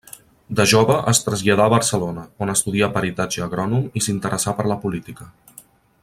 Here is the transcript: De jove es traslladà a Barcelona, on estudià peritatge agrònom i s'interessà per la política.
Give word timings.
De 0.59 0.63
jove 0.69 0.95
es 1.11 1.19
traslladà 1.25 1.67
a 1.69 1.73
Barcelona, 1.73 2.23
on 2.45 2.53
estudià 2.55 2.89
peritatge 2.97 3.45
agrònom 3.49 3.85
i 4.01 4.05
s'interessà 4.07 4.59
per 4.61 4.67
la 4.73 4.79
política. 4.87 5.29